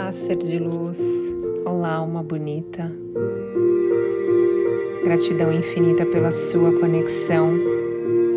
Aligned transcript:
Olá, 0.00 0.12
ser 0.12 0.36
de 0.36 0.60
luz. 0.60 1.34
Olá, 1.64 1.94
alma 1.94 2.22
bonita. 2.22 2.88
Gratidão 5.02 5.52
infinita 5.52 6.06
pela 6.06 6.30
sua 6.30 6.72
conexão. 6.78 7.50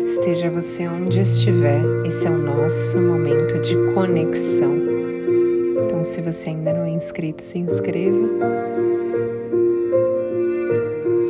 Esteja 0.04 0.50
você 0.50 0.88
onde 0.88 1.20
estiver, 1.20 1.80
esse 2.04 2.26
é 2.26 2.30
o 2.30 2.36
nosso 2.36 3.00
momento 3.00 3.60
de 3.60 3.76
conexão. 3.94 4.74
Então, 5.84 6.02
se 6.02 6.20
você 6.20 6.48
ainda 6.48 6.72
não 6.72 6.84
é 6.84 6.90
inscrito, 6.90 7.40
se 7.40 7.58
inscreva. 7.58 8.28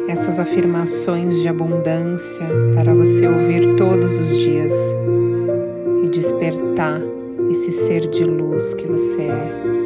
Essas 0.08 0.38
afirmações 0.38 1.42
de 1.42 1.48
abundância 1.48 2.46
para 2.74 2.94
você 2.94 3.28
ouvir 3.28 3.76
todos 3.76 4.18
os 4.18 4.38
dias 4.38 4.72
e 6.02 6.08
despertar 6.08 7.02
esse 7.50 7.70
ser 7.70 8.08
de 8.08 8.24
luz 8.24 8.72
que 8.72 8.86
você 8.86 9.24
é, 9.24 9.81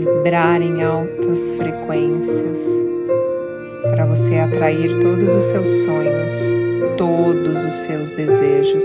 vibrar 0.00 0.62
em 0.62 0.82
altas 0.82 1.50
frequências 1.52 2.66
para 3.90 4.06
você 4.06 4.38
atrair 4.38 4.98
todos 5.00 5.34
os 5.34 5.44
seus 5.44 5.68
sonhos, 5.68 6.56
todos 6.96 7.64
os 7.64 7.72
seus 7.72 8.12
desejos. 8.12 8.84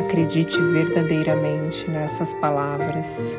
Acredite 0.00 0.60
verdadeiramente 0.72 1.90
nessas 1.90 2.34
palavras. 2.34 3.38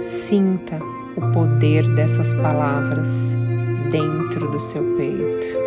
Sinta 0.00 0.78
o 1.16 1.32
poder 1.32 1.86
dessas 1.94 2.32
palavras 2.34 3.34
dentro 3.90 4.50
do 4.50 4.60
seu 4.60 4.82
peito. 4.96 5.65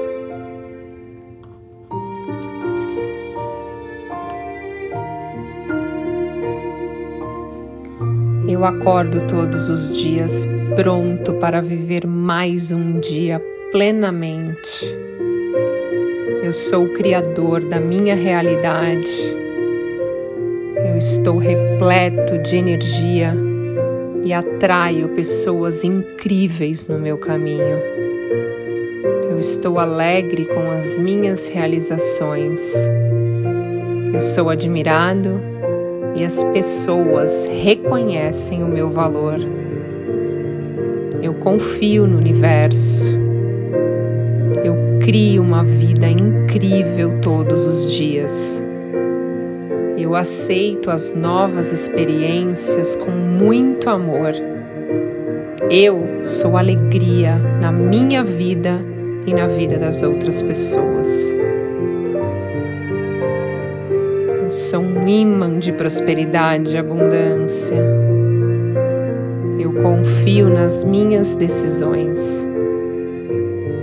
Eu 8.49 8.65
acordo 8.65 9.21
todos 9.27 9.69
os 9.69 9.95
dias 9.95 10.47
pronto 10.75 11.33
para 11.33 11.61
viver 11.61 12.07
mais 12.07 12.71
um 12.71 12.99
dia 12.99 13.39
plenamente. 13.71 14.87
Eu 16.41 16.51
sou 16.51 16.85
o 16.85 16.93
criador 16.93 17.61
da 17.61 17.79
minha 17.79 18.15
realidade. 18.15 19.07
Eu 20.89 20.97
estou 20.97 21.37
repleto 21.37 22.39
de 22.39 22.55
energia 22.55 23.35
e 24.23 24.33
atraio 24.33 25.09
pessoas 25.09 25.83
incríveis 25.83 26.87
no 26.87 26.97
meu 26.97 27.19
caminho. 27.19 27.77
Eu 29.29 29.37
estou 29.37 29.77
alegre 29.77 30.45
com 30.45 30.71
as 30.71 30.97
minhas 30.97 31.47
realizações. 31.47 32.73
Eu 34.11 34.19
sou 34.19 34.49
admirado 34.49 35.48
e 36.19 36.25
as 36.25 36.43
pessoas 36.43 37.45
reconhecem 37.45 38.61
o 38.61 38.67
meu 38.67 38.89
valor. 38.89 39.39
Eu 41.23 41.33
confio 41.35 42.05
no 42.05 42.17
universo. 42.17 43.15
Eu 44.61 44.75
crio 44.99 45.41
uma 45.41 45.63
vida 45.63 46.09
incrível 46.09 47.21
todos 47.21 47.65
os 47.65 47.93
dias. 47.93 48.61
Eu 49.97 50.13
aceito 50.13 50.91
as 50.91 51.15
novas 51.15 51.71
experiências 51.71 52.97
com 52.97 53.11
muito 53.11 53.89
amor. 53.89 54.33
Eu 55.71 56.05
sou 56.23 56.57
alegria 56.57 57.37
na 57.61 57.71
minha 57.71 58.25
vida 58.25 58.81
e 59.25 59.33
na 59.33 59.47
vida 59.47 59.77
das 59.77 60.03
outras 60.03 60.41
pessoas. 60.41 61.31
Sou 64.69 64.81
um 64.81 65.07
imã 65.07 65.57
de 65.57 65.71
prosperidade 65.71 66.75
e 66.75 66.77
abundância. 66.77 67.75
Eu 69.59 69.73
confio 69.73 70.47
nas 70.47 70.83
minhas 70.83 71.35
decisões. 71.35 72.39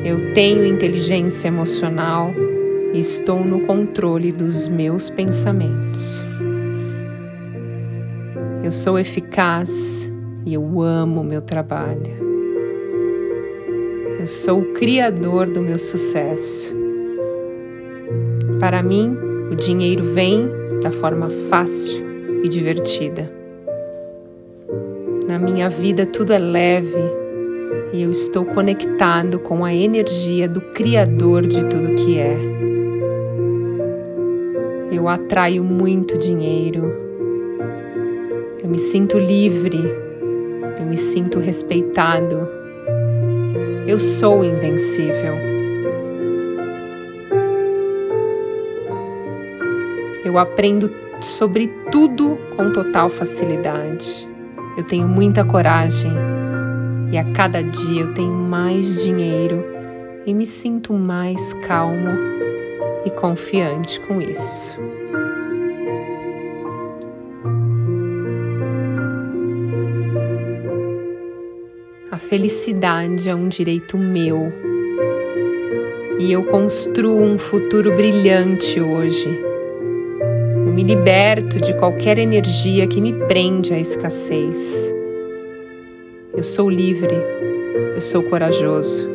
Eu 0.05 0.33
tenho 0.33 0.65
inteligência 0.65 1.49
emocional 1.49 2.31
e 2.95 3.01
estou 3.01 3.45
no 3.45 3.63
controle 3.63 4.31
dos 4.31 4.69
meus 4.69 5.11
pensamentos. 5.11 6.23
Eu 8.63 8.71
sou 8.71 8.97
eficaz 8.97 10.09
e 10.45 10.55
eu 10.55 10.81
amo 10.81 11.25
meu 11.25 11.43
trabalho. 11.43 12.15
Eu 14.21 14.29
sou 14.29 14.61
o 14.61 14.73
criador 14.73 15.49
do 15.49 15.61
meu 15.61 15.81
sucesso. 15.81 16.73
Para 18.61 18.85
mim, 18.85 19.17
o 19.51 19.57
dinheiro 19.57 20.05
vem 20.05 20.66
da 20.87 20.93
forma 20.93 21.29
fácil 21.51 22.01
e 22.45 22.49
divertida. 22.49 23.29
Na 25.27 25.37
minha 25.37 25.69
vida 25.69 26.07
tudo 26.07 26.33
é 26.33 26.39
leve 26.39 27.03
e 27.93 28.03
eu 28.03 28.13
estou 28.13 28.45
conectado 28.45 29.41
com 29.41 29.65
a 29.65 29.75
energia 29.75 30.49
do 30.49 30.61
Criador 30.61 31.45
de 31.45 31.65
tudo 31.65 31.97
que 31.97 32.19
é. 32.19 32.39
Eu 34.93 35.09
atraio 35.09 35.65
muito 35.65 36.17
dinheiro. 36.17 36.95
Eu 38.63 38.69
me 38.69 38.79
sinto 38.79 39.19
livre. 39.19 39.81
Eu 40.79 40.87
me 40.87 40.97
sinto 40.97 41.41
respeitado. 41.41 42.49
Eu 43.89 43.99
sou 43.99 44.45
invencível. 44.45 45.56
Eu 50.27 50.39
aprendo 50.39 50.91
sobre 51.21 51.69
tudo 51.93 52.37
com 52.57 52.73
total 52.73 53.09
facilidade. 53.09 54.29
Eu 54.77 54.83
tenho 54.83 55.07
muita 55.07 55.45
coragem 55.45 56.11
e 57.13 57.17
a 57.17 57.33
cada 57.33 57.63
dia 57.63 58.03
eu 58.03 58.13
tenho 58.13 58.33
mais 58.33 59.05
dinheiro 59.05 59.65
e 60.27 60.35
me 60.35 60.45
sinto 60.45 60.93
mais 60.93 61.53
calmo 61.65 62.11
e 63.05 63.11
confiante 63.11 64.01
com 64.01 64.21
isso. 64.21 64.75
A 72.11 72.17
felicidade 72.17 73.29
é 73.29 73.35
um 73.35 73.47
direito 73.47 73.97
meu 73.97 74.53
e 76.19 76.33
eu 76.33 76.43
construo 76.43 77.23
um 77.23 77.39
futuro 77.39 77.95
brilhante 77.95 78.81
hoje 78.81 79.46
me 80.77 80.83
liberto 80.83 81.59
de 81.59 81.73
qualquer 81.73 82.19
energia 82.19 82.87
que 82.87 83.01
me 83.01 83.11
prende 83.25 83.73
à 83.73 83.79
escassez. 83.79 84.93
Eu 86.37 86.43
sou 86.43 86.69
livre, 86.69 87.15
eu 87.95 88.01
sou 88.03 88.23
corajoso. 88.25 89.09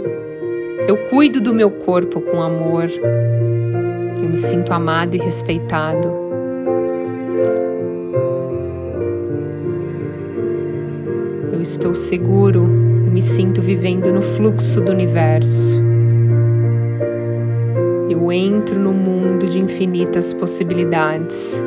Eu 0.88 0.98
cuido 1.10 1.40
do 1.40 1.54
meu 1.54 1.70
corpo 1.70 2.20
com 2.20 2.42
amor. 2.42 2.90
Eu 2.90 4.28
me 4.28 4.38
sinto 4.38 4.74
amado 4.74 5.16
e 5.16 5.20
respeitado. 5.20 6.08
Eu 11.54 11.62
estou 11.62 11.94
seguro 11.94 12.64
e 13.06 13.12
me 13.12 13.22
sinto 13.22 13.62
vivendo 13.62 14.12
no 14.12 14.24
fluxo 14.24 14.82
do 14.82 14.92
universo. 14.92 15.80
Eu 18.12 18.30
entro 18.30 18.78
no 18.78 18.92
mundo 18.92 19.46
de 19.48 19.58
infinitas 19.58 20.34
possibilidades. 20.34 21.58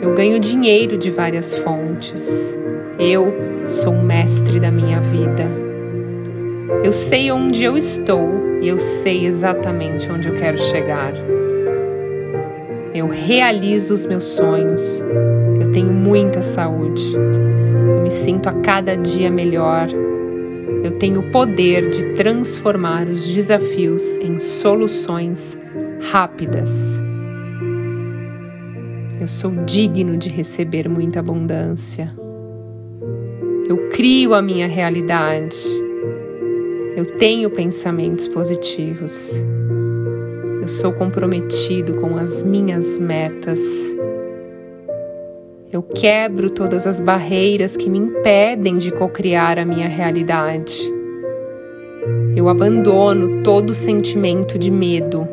Eu 0.00 0.14
ganho 0.14 0.40
dinheiro 0.40 0.96
de 0.96 1.10
várias 1.10 1.54
fontes. 1.56 2.54
Eu 2.98 3.30
sou 3.68 3.92
o 3.92 4.02
mestre 4.02 4.58
da 4.58 4.70
minha 4.70 4.98
vida. 4.98 5.46
Eu 6.82 6.94
sei 6.94 7.30
onde 7.30 7.62
eu 7.62 7.76
estou 7.76 8.30
e 8.62 8.68
eu 8.68 8.78
sei 8.78 9.26
exatamente 9.26 10.10
onde 10.10 10.26
eu 10.26 10.36
quero 10.36 10.56
chegar. 10.56 11.12
Eu 12.94 13.06
realizo 13.06 13.92
os 13.92 14.06
meus 14.06 14.24
sonhos. 14.24 15.04
Eu 15.60 15.70
tenho 15.70 15.92
muita 15.92 16.40
saúde. 16.40 17.12
Eu 17.12 18.02
me 18.02 18.10
sinto 18.10 18.48
a 18.48 18.54
cada 18.54 18.96
dia 18.96 19.30
melhor 19.30 19.86
eu 20.90 20.98
tenho 20.98 21.20
o 21.20 21.30
poder 21.30 21.88
de 21.88 22.14
transformar 22.14 23.06
os 23.06 23.24
desafios 23.28 24.16
em 24.16 24.40
soluções 24.40 25.56
rápidas. 26.10 26.98
Eu 29.20 29.28
sou 29.28 29.52
digno 29.64 30.16
de 30.16 30.28
receber 30.28 30.88
muita 30.88 31.20
abundância. 31.20 32.12
Eu 33.68 33.88
crio 33.90 34.34
a 34.34 34.42
minha 34.42 34.66
realidade. 34.66 35.56
Eu 36.96 37.06
tenho 37.06 37.48
pensamentos 37.50 38.26
positivos. 38.26 39.36
Eu 40.60 40.66
sou 40.66 40.92
comprometido 40.92 41.94
com 42.00 42.16
as 42.16 42.42
minhas 42.42 42.98
metas. 42.98 43.60
Eu 45.72 45.84
quebro 45.84 46.50
todas 46.50 46.84
as 46.84 46.98
barreiras 46.98 47.76
que 47.76 47.88
me 47.88 47.96
impedem 47.96 48.76
de 48.76 48.90
cocriar 48.90 49.56
a 49.56 49.64
minha 49.64 49.86
realidade. 49.86 50.76
Eu 52.34 52.48
abandono 52.48 53.44
todo 53.44 53.72
sentimento 53.72 54.58
de 54.58 54.68
medo. 54.68 55.28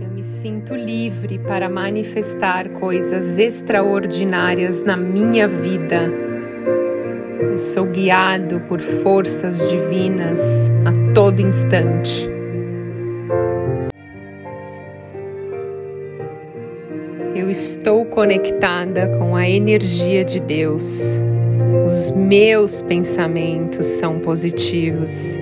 Eu 0.00 0.08
me 0.08 0.24
sinto 0.24 0.74
livre 0.74 1.38
para 1.38 1.68
manifestar 1.68 2.70
coisas 2.70 3.38
extraordinárias 3.38 4.82
na 4.82 4.96
minha 4.96 5.46
vida. 5.46 6.10
Eu 7.38 7.58
sou 7.58 7.84
guiado 7.84 8.60
por 8.60 8.80
forças 8.80 9.68
divinas 9.68 10.70
a 10.82 11.12
todo 11.12 11.40
instante. 11.40 12.35
Eu 17.46 17.50
estou 17.52 18.04
conectada 18.04 19.06
com 19.18 19.36
a 19.36 19.48
energia 19.48 20.24
de 20.24 20.40
Deus. 20.40 21.16
Os 21.84 22.10
meus 22.10 22.82
pensamentos 22.82 23.86
são 23.86 24.18
positivos. 24.18 25.36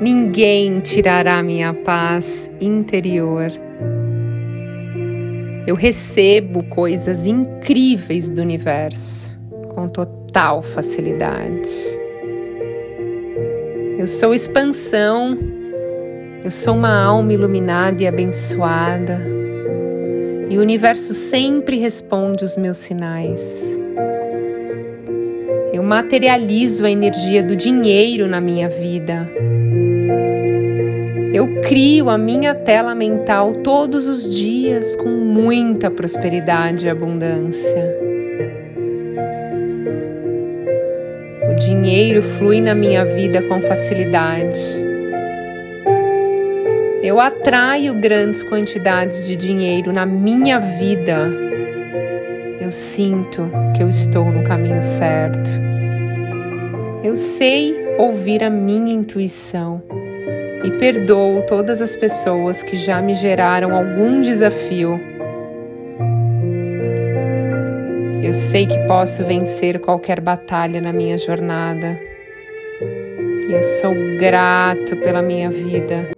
Ninguém 0.00 0.78
tirará 0.78 1.42
minha 1.42 1.74
paz 1.74 2.48
interior. 2.60 3.50
Eu 5.66 5.74
recebo 5.74 6.62
coisas 6.62 7.26
incríveis 7.26 8.30
do 8.30 8.40
universo 8.40 9.36
com 9.74 9.88
total 9.88 10.62
facilidade. 10.62 11.68
Eu 13.98 14.06
sou 14.06 14.32
expansão, 14.32 15.36
eu 16.44 16.52
sou 16.52 16.72
uma 16.72 17.02
alma 17.02 17.32
iluminada 17.32 18.00
e 18.00 18.06
abençoada, 18.06 19.43
e 20.54 20.56
o 20.56 20.60
universo 20.60 21.12
sempre 21.12 21.78
responde 21.78 22.44
os 22.44 22.56
meus 22.56 22.78
sinais. 22.78 23.60
Eu 25.72 25.82
materializo 25.82 26.86
a 26.86 26.90
energia 26.92 27.42
do 27.42 27.56
dinheiro 27.56 28.28
na 28.28 28.40
minha 28.40 28.68
vida. 28.68 29.28
Eu 31.32 31.60
crio 31.62 32.08
a 32.08 32.16
minha 32.16 32.54
tela 32.54 32.94
mental 32.94 33.54
todos 33.64 34.06
os 34.06 34.32
dias 34.32 34.94
com 34.94 35.08
muita 35.08 35.90
prosperidade 35.90 36.86
e 36.86 36.88
abundância. 36.88 37.98
O 41.50 41.54
dinheiro 41.56 42.22
flui 42.22 42.60
na 42.60 42.76
minha 42.76 43.04
vida 43.04 43.42
com 43.42 43.60
facilidade. 43.60 44.83
Eu 47.04 47.20
atraio 47.20 47.92
grandes 48.00 48.42
quantidades 48.42 49.26
de 49.26 49.36
dinheiro 49.36 49.92
na 49.92 50.06
minha 50.06 50.58
vida. 50.58 51.30
Eu 52.58 52.72
sinto 52.72 53.50
que 53.76 53.82
eu 53.82 53.90
estou 53.90 54.24
no 54.24 54.42
caminho 54.42 54.82
certo. 54.82 55.50
Eu 57.04 57.14
sei 57.14 57.76
ouvir 57.98 58.42
a 58.42 58.48
minha 58.48 58.94
intuição 58.94 59.82
e 60.64 60.70
perdoo 60.78 61.42
todas 61.42 61.82
as 61.82 61.94
pessoas 61.94 62.62
que 62.62 62.74
já 62.74 63.02
me 63.02 63.14
geraram 63.14 63.76
algum 63.76 64.22
desafio. 64.22 64.98
Eu 68.22 68.32
sei 68.32 68.66
que 68.66 68.78
posso 68.86 69.22
vencer 69.22 69.78
qualquer 69.78 70.20
batalha 70.20 70.80
na 70.80 70.90
minha 70.90 71.18
jornada. 71.18 72.00
Eu 73.50 73.62
sou 73.62 73.92
grato 74.18 74.96
pela 74.96 75.20
minha 75.20 75.50
vida. 75.50 76.13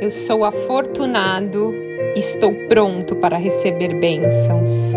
Eu 0.00 0.12
sou 0.12 0.44
afortunado 0.44 1.74
e 2.14 2.20
estou 2.20 2.54
pronto 2.68 3.16
para 3.16 3.36
receber 3.36 3.94
bênçãos. 3.94 4.92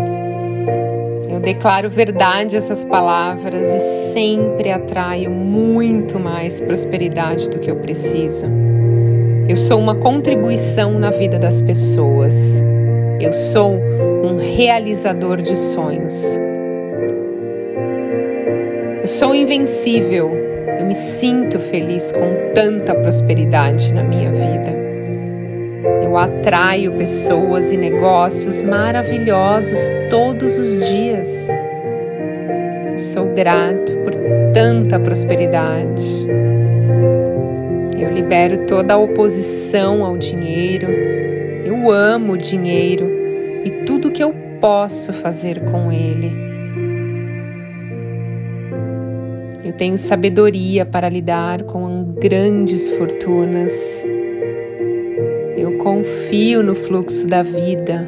Eu 1.28 1.40
declaro 1.40 1.90
verdade 1.90 2.56
essas 2.56 2.84
palavras 2.84 3.66
e 3.66 3.80
sempre 4.12 4.70
atraio 4.70 5.28
muito 5.28 6.20
mais 6.20 6.60
prosperidade 6.60 7.50
do 7.50 7.58
que 7.58 7.68
eu 7.68 7.76
preciso. 7.80 8.46
Eu 9.48 9.56
sou 9.56 9.80
uma 9.80 9.96
contribuição 9.96 10.96
na 10.96 11.10
vida 11.10 11.36
das 11.36 11.60
pessoas. 11.60 12.62
Eu 13.20 13.32
sou 13.32 13.72
um 13.72 14.36
realizador 14.36 15.42
de 15.42 15.56
sonhos. 15.56 16.24
Eu 19.00 19.08
sou 19.08 19.34
invencível. 19.34 20.30
Eu 20.78 20.86
me 20.86 20.94
sinto 20.94 21.58
feliz 21.58 22.12
com 22.12 22.54
tanta 22.54 22.94
prosperidade 22.94 23.92
na 23.92 24.04
minha 24.04 24.30
vida. 24.30 24.81
Eu 26.12 26.18
atraio 26.18 26.92
pessoas 26.92 27.72
e 27.72 27.76
negócios 27.78 28.60
maravilhosos 28.60 29.90
todos 30.10 30.58
os 30.58 30.86
dias. 30.86 31.48
Sou 32.98 33.28
grato 33.28 33.96
por 34.04 34.12
tanta 34.52 35.00
prosperidade. 35.00 36.04
Eu 37.98 38.10
libero 38.12 38.66
toda 38.66 38.92
a 38.92 38.98
oposição 38.98 40.04
ao 40.04 40.18
dinheiro. 40.18 40.86
Eu 41.64 41.90
amo 41.90 42.34
o 42.34 42.36
dinheiro 42.36 43.08
e 43.64 43.70
tudo 43.86 44.10
que 44.10 44.22
eu 44.22 44.34
posso 44.60 45.14
fazer 45.14 45.60
com 45.60 45.90
ele. 45.90 46.30
Eu 49.64 49.72
tenho 49.72 49.96
sabedoria 49.96 50.84
para 50.84 51.08
lidar 51.08 51.62
com 51.62 52.04
grandes 52.18 52.90
fortunas 52.90 54.11
confio 55.82 56.62
no 56.62 56.76
fluxo 56.76 57.26
da 57.26 57.42
vida. 57.42 58.06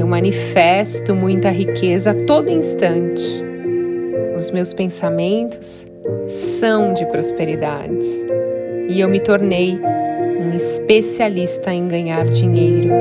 Eu 0.00 0.06
manifesto 0.06 1.14
muita 1.14 1.48
riqueza 1.48 2.10
a 2.10 2.14
todo 2.26 2.50
instante. 2.50 3.22
Os 4.34 4.50
meus 4.50 4.74
pensamentos 4.74 5.86
são 6.26 6.92
de 6.92 7.06
prosperidade 7.06 8.04
e 8.88 9.00
eu 9.00 9.08
me 9.08 9.20
tornei 9.20 9.78
um 10.40 10.56
especialista 10.56 11.72
em 11.72 11.86
ganhar 11.86 12.24
dinheiro 12.26 12.92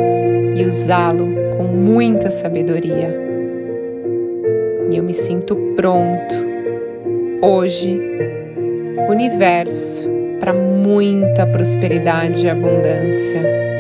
e 0.56 0.64
usá-lo 0.64 1.28
com 1.58 1.64
muita 1.64 2.30
sabedoria. 2.30 3.10
E 4.92 4.96
eu 4.96 5.04
me 5.04 5.14
sinto 5.14 5.56
pronto 5.76 6.36
hoje, 7.42 8.00
universo, 9.10 10.08
para 10.40 10.54
muita 10.54 11.48
prosperidade 11.48 12.46
e 12.46 12.50
abundância. 12.50 13.71